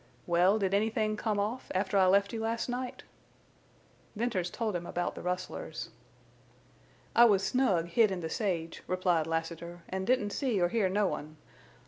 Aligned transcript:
"Well, 0.25 0.57
did 0.57 0.73
anythin' 0.73 1.15
come 1.15 1.39
off 1.39 1.71
after 1.75 1.95
I 1.95 2.07
left 2.07 2.33
you 2.33 2.39
last 2.39 2.67
night?" 2.67 3.03
Venters 4.15 4.49
told 4.49 4.75
him 4.75 4.87
about 4.87 5.13
the 5.13 5.21
rustlers. 5.21 5.91
"I 7.15 7.25
was 7.25 7.43
snug 7.43 7.85
hid 7.89 8.09
in 8.09 8.21
the 8.21 8.27
sage," 8.27 8.81
replied 8.87 9.27
Lassiter, 9.27 9.83
"an' 9.89 10.05
didn't 10.05 10.31
see 10.31 10.59
or 10.59 10.69
hear 10.69 10.89
no 10.89 11.05
one. 11.05 11.37